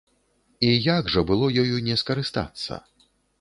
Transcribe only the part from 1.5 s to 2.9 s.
ёю не скарыстацца!